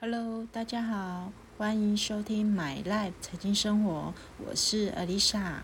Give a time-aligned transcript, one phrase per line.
[0.00, 5.56] Hello，大家好，欢迎收听 My Life 财经生活，我是 Alisa。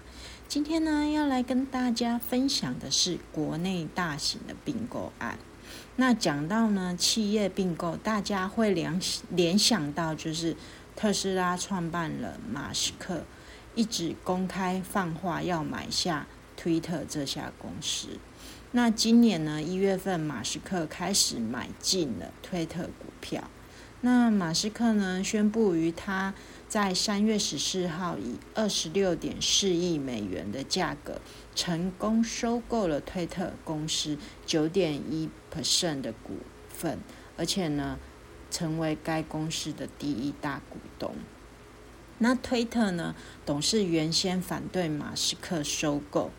[0.46, 5.38] 今天呢，要来跟大家分享的是国内大型的并购案。
[5.96, 9.00] 那讲到呢，企业并购，大家会联
[9.30, 10.54] 联想到就是
[10.94, 13.24] 特斯拉创办人马斯克
[13.74, 16.26] 一直公开放话要买下
[16.58, 18.18] 推特这家公司。
[18.72, 23.50] 那今年呢，一月份马斯克开始买进了推特股票。
[24.02, 26.32] 那马斯克呢，宣布于他
[26.68, 31.20] 在三月十四号以二十六点四亿美元的价格
[31.54, 37.00] 成功收购了推特公司九点一 percent 的股份，
[37.36, 37.98] 而且呢，
[38.52, 41.16] 成为该公司的第一大股东。
[42.18, 46.30] 那推特呢，董事原先反对马斯克收购，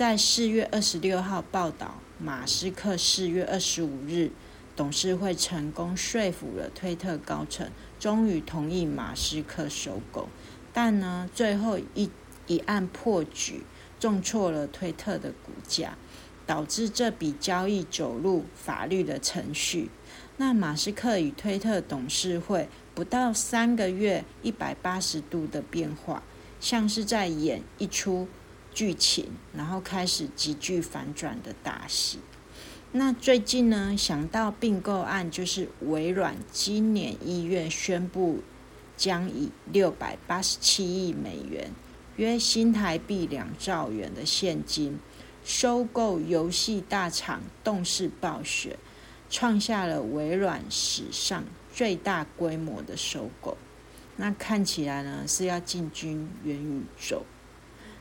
[0.00, 4.30] 在四月二十六号报道，马斯克四月二十五日。
[4.74, 10.30] 董事会成功说服了推特高层，终于同意马斯克收购。
[10.72, 12.08] 但呢，最后一
[12.46, 13.62] 一案破局，
[13.98, 15.98] 重挫了推特的股价，
[16.46, 19.90] 导致这笔交易走入法律的程序。
[20.38, 26.22] 那马斯克与推特董事会不到三个月，一百八十度的变化，
[26.58, 28.26] 像是在演一出
[28.72, 32.18] 剧情，然后开始急剧反转的大戏。
[32.92, 38.42] 那最近呢，想到并购案，就是微软今年一月宣布
[38.96, 41.70] 将以六百八十七亿美元
[42.16, 44.98] （约新台币两兆元）的现金
[45.44, 48.76] 收购游戏大厂动视暴雪，
[49.30, 53.56] 创下了微软史上最大规模的收购。
[54.16, 57.24] 那看起来呢是要进军元宇宙，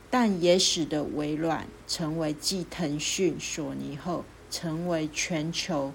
[0.09, 4.25] 但也使得微软成为继腾讯、索尼后。
[4.51, 5.93] 成为全球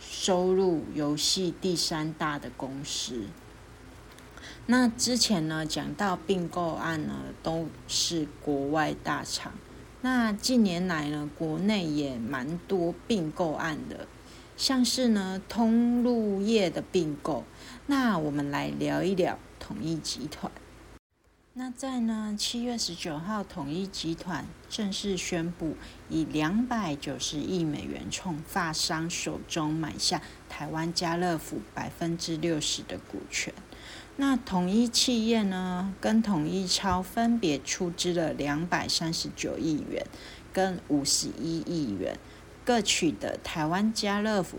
[0.00, 3.24] 收入游戏第三大的公司。
[4.64, 9.52] 那之前呢，讲到并购案呢，都是国外大厂。
[10.00, 14.06] 那近年来呢，国内也蛮多并购案的，
[14.56, 17.44] 像是呢，通路业的并购。
[17.86, 20.50] 那我们来聊一聊统一集团。
[21.62, 25.76] 那在呢七月十九号，统一集团正式宣布
[26.08, 33.52] 以两百九十亿美元从发商手中买下台湾家乐福百分之六十的股权。
[34.16, 40.06] 那统一企业呢，跟统一超分别出资了两百三十九亿元
[40.54, 42.18] 跟五十一亿元，
[42.64, 44.56] 各取得台湾家乐福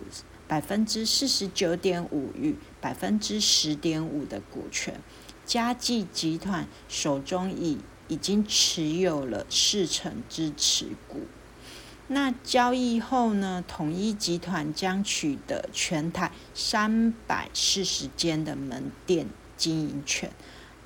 [0.48, 5.02] 百分之四十九点五与百分之十点五的股权。
[5.46, 11.22] 嘉记集团手中已已经持有了四成支持股。
[12.08, 13.64] 那交易后呢？
[13.66, 20.30] 统一集团将取得全台三百四十间的门店经营权，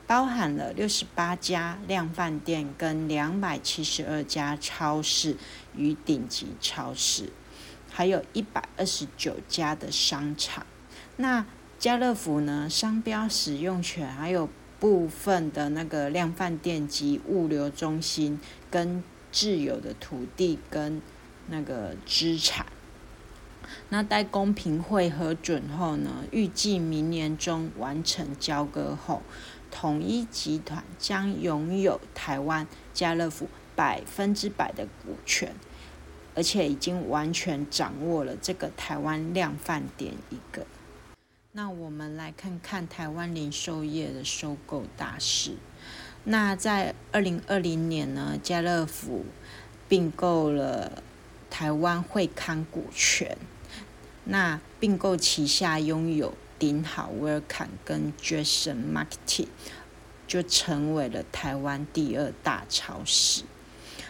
[0.05, 5.35] 包含了六十八家量贩店跟两百七十二家超市
[5.75, 7.33] 与顶级超市，
[7.89, 10.63] 还有一百二十九家的商场。
[11.15, 11.43] 那
[11.77, 14.49] 家乐福呢，商标使用权还有
[14.79, 18.39] 部分的那个量贩店及物流中心
[18.71, 21.01] 跟自有的土地跟
[21.47, 22.65] 那个资产。
[23.89, 29.21] 那待公平会核准后呢，预计明年中完成交割后，
[29.69, 35.53] 统一集团将拥有台湾家乐福百分之百的股权，
[36.35, 40.65] 而且已经完全掌握了这个台湾量贩店一个。
[41.57, 45.55] 那我们来看看台湾零售业的收购大事。
[46.25, 49.23] 那在二零二零年呢，家乐福
[49.87, 51.01] 并购了
[51.49, 53.37] 台湾惠康股权。
[54.25, 59.47] 那并购旗下拥有顶好、威尔坎跟 Jason Marketing，
[60.27, 63.43] 就成为了台湾第二大超市。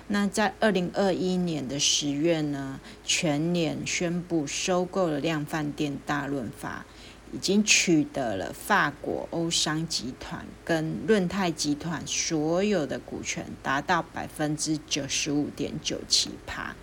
[0.08, 6.88] 那在二零二一年的十月呢，全年宣布收购了量贩店大润发。
[7.36, 16.74] 已经取得了法国欧商集团跟润泰集团所有的股权，达到百分之九十五点九七趴。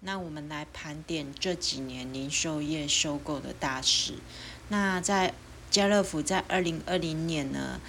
[0.00, 4.14] 那我们来盘点这几年零售业收购的大事。
[4.68, 5.34] 那在
[5.70, 7.80] 家乐福在二零二零年呢，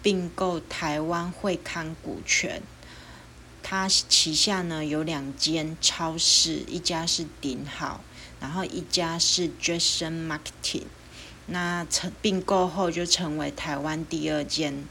[0.00, 2.62] 并购台湾惠康股权，
[3.64, 8.04] 它旗下呢有两间超市，一家是顶好，
[8.40, 10.84] 然后一家是 Jason Marketing。
[11.46, 14.84] 那成并购后就成为台湾第二间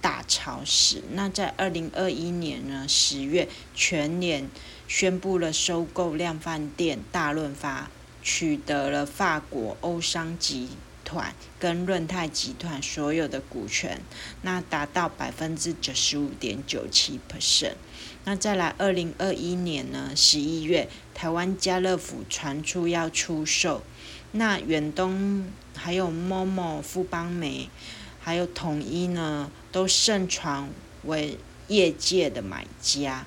[0.00, 1.02] 大超市。
[1.12, 4.48] 那在二零二一年呢十月，全年
[4.86, 7.90] 宣布了收购量贩店大润发，
[8.22, 10.68] 取得了法国欧商集
[11.04, 14.00] 团跟润泰集团所有的股权，
[14.42, 17.74] 那达到百分之九十五点九七 percent。
[18.24, 23.82] 那再来，二零二一年呢十一月，台湾家乐福传出要出售，
[24.32, 25.46] 那远东
[25.78, 27.70] 还有 MOMO、富邦美，
[28.20, 30.68] 还有统一呢，都盛传
[31.04, 31.38] 为
[31.68, 33.24] 业界的买家。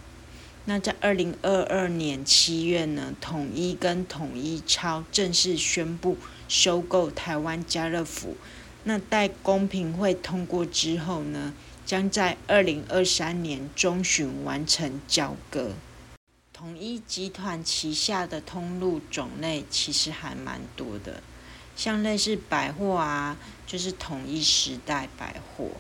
[0.65, 6.18] 那在二零二二年七月呢，统一跟统一超正式宣布
[6.48, 8.36] 收购台湾家乐福。
[8.83, 11.54] 那待公平会通过之后呢，
[11.86, 15.71] 将在二零二三年中旬完成交割。
[16.54, 21.24] 统一集团旗下的通路种类其实还蛮多的，
[21.81, 23.36] 像类似百货啊，
[23.66, 25.72] 就是统一时代百货，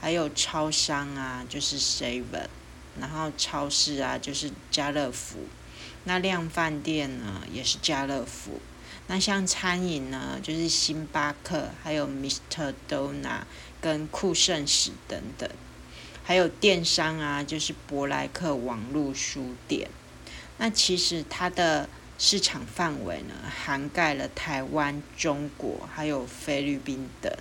[0.00, 2.46] 还有超商啊，就是 Seven。
[3.00, 5.38] 然后超市啊，就是家乐福；
[6.04, 8.60] 那量饭店呢，也是家乐福。
[9.08, 12.72] 那像餐饮呢，就是星巴克，还有 Mr.
[12.88, 13.40] Dona
[13.80, 15.50] 跟酷盛史等等。
[16.22, 19.90] 还有电商啊，就是博莱克网络书店。
[20.58, 21.88] 那其实它的
[22.18, 27.32] 市场范围呢，涵盖了台湾、中国，还有菲律宾等，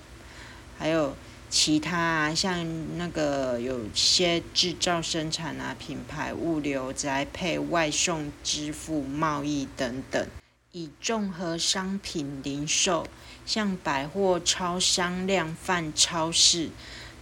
[0.77, 1.15] 还有。
[1.49, 10.27] 其他啊，像那个有些制造、生产啊、品牌、物流、宅配、外送、支付、贸易等等，
[10.73, 13.07] 以综合商品零售，
[13.45, 16.69] 像百货、超商、量贩超市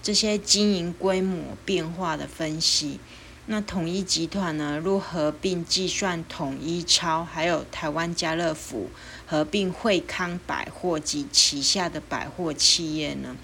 [0.02, 3.00] 这些经营规模变化的分析。
[3.48, 8.90] 那统一集团呢，如合并计算统一超，还有台湾家乐福
[9.28, 13.36] 合并惠康百货及旗下的百货企业呢？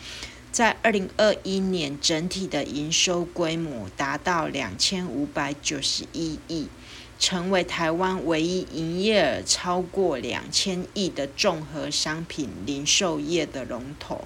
[0.52, 6.68] 在二零二一年，整体的营收规模达到两千五百九十一亿，
[7.20, 14.26] 成为台湾唯一营业额超过两千亿的综合商品零售业的龙头。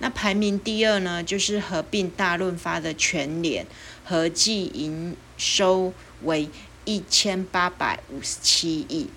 [0.00, 3.66] 那排名第二呢，就是合并大润发的全联，
[4.04, 5.92] 合计营收
[6.22, 6.48] 为
[6.84, 9.08] 一千八百五十七亿。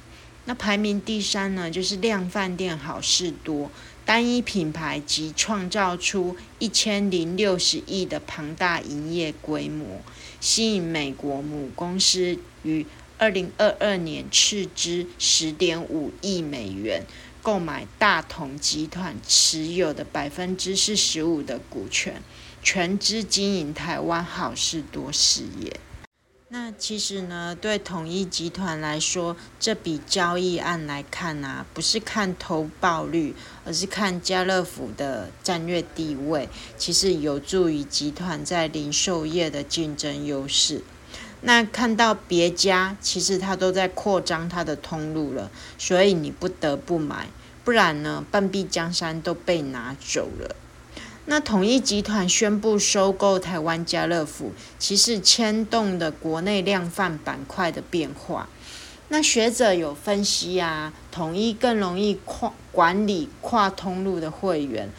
[0.45, 3.69] 那排名第三呢，就是量饭店好事多。
[4.03, 10.01] 单一品牌即创造出一千零六十亿的庞大营业规模，
[10.39, 12.85] 吸引美国母公司于
[13.19, 17.05] 二零二二年斥资十点五亿美元
[17.41, 22.21] 购买大同集团持有的百分之四十五的股权，
[22.61, 25.79] 全资经营台湾好事多事业。
[26.53, 33.33] 那其实呢，对统一集团来说，这笔交易案来看呢，不是看投报率，
[33.63, 40.83] 而是看家乐福的战略地位，其实有助于集团在零售业的竞争优势。
[41.41, 47.27] 那看到别家其实他都在扩张他的通路了，所以你不得不买，
[47.63, 50.55] 不然呢，半壁江山都被拿走了。
[51.25, 58.49] 那统一集团宣布收购台湾家乐福，其实牵动的国内量贩板块的变化。
[59.09, 64.89] 那学者有分析啊，统一更容易跨管理跨通路的会员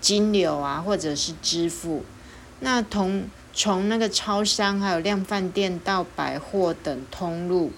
[0.00, 2.04] 金流啊，或者是支付。
[2.60, 7.70] 那同从那个超商还有量贩店到百货等通路，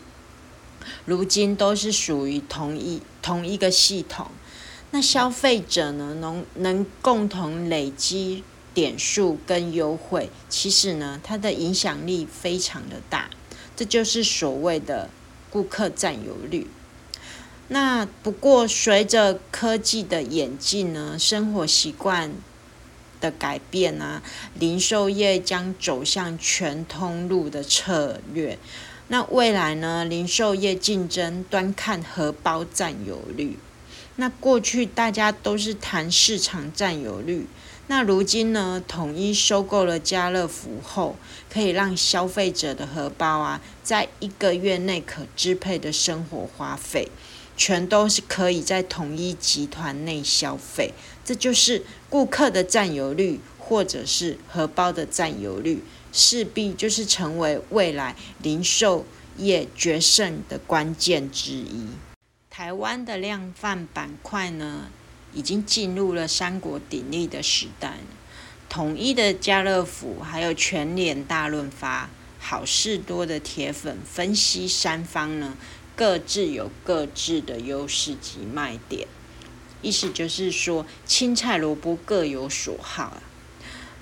[1.05, 4.29] 如今都是属于同一同一个系统。
[4.93, 13.29] 那消费者呢，能能共同累积点数跟优惠，其实呢，它的影响力非常的大，
[13.75, 15.11] 这就是所谓的
[15.51, 16.69] 顾客占有率。
[17.69, 22.33] 那不过随着科技的演进呢，生活习惯
[23.25, 24.23] 的改变啊，
[24.59, 28.59] 零售业将走向全通路的策略。
[29.09, 33.59] 那未来呢，零售业竞争端看荷包占有率。
[34.17, 37.47] 那过去大家都是谈市场占有率，
[37.87, 41.17] 那如今呢，统一收购了家乐福后，
[41.51, 47.09] 可以让消费者的荷包啊，在一个月内可支配的生活花费，
[47.57, 50.93] 全都是可以在统一集团内消费，
[51.25, 55.83] 这就是顾客的占有率，或者是荷包的占有率，
[56.13, 59.07] 势必就是成为未来零售
[59.37, 61.89] 业决胜的关键之一。
[62.51, 64.89] 台湾的量贩板块呢，
[65.33, 67.99] 已经进入了三国鼎立的时代。
[68.69, 75.57] 统一的家乐福，还有全联大润发、好事多的铁粉分析三方呢，
[75.97, 79.07] 各自有各自的优势及卖点。
[79.83, 83.23] 意思就是说，青菜萝卜各有所好。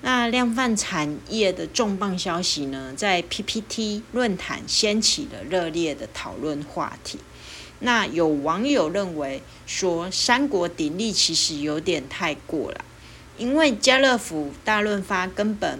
[0.01, 7.19] 那量贩产业的重磅消息呢，在 PPT 论坛掀起了热烈的讨论话题。
[7.79, 12.83] 那有网友认为说，三国鼎立其实有点太过了，
[13.37, 15.79] 因为家乐福、大润发根本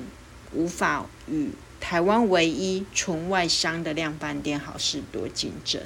[0.53, 1.51] 无法与
[1.85, 5.81] 台湾唯一纯外商的量贩店好事多竞争。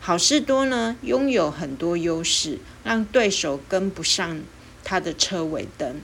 [0.00, 4.42] 好事多呢，拥有很多优势，让对手跟不上
[4.82, 6.00] 它的车尾灯。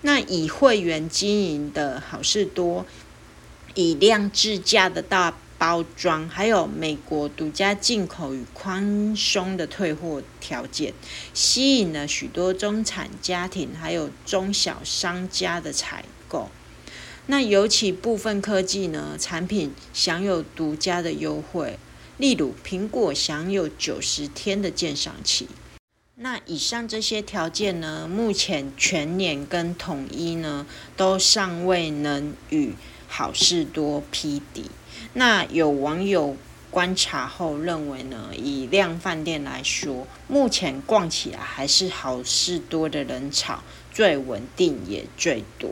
[0.00, 2.86] 那以会员经营的好事多，
[3.74, 5.36] 以量制价的大。
[5.60, 10.94] 包装还有美国独家进口与宽松的退货条件，
[11.34, 16.48] 吸引了许多中产家庭还有中小商家的采购。
[17.30, 21.78] 那尤其部分科技呢产品享有独家的优惠，
[22.18, 25.46] 例如苹果享有九十天的鉴赏期。
[26.16, 32.74] 那以上这些条件呢，目前全年跟统一呢都尚未能与
[33.06, 34.64] 好事多匹敌。
[35.12, 36.36] 那有网友
[36.72, 45.70] 观察后认为呢，以量饭店来说，目前逛起来还是好事多的人潮最稳定也最多。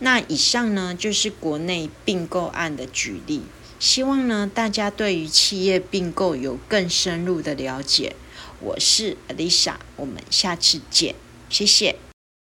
[0.00, 3.42] 那以上呢就是国内并购案的举例，
[3.78, 8.16] 希望呢大家对于企业并购有更深入的了解。
[8.60, 11.14] 我是 Alisa，我们下次见，
[11.48, 11.96] 谢谢。